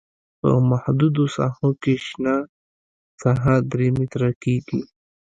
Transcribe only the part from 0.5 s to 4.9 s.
محدودو ساحو کې شنه ساحه درې متره کیږي